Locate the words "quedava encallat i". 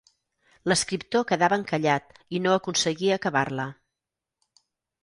1.31-2.43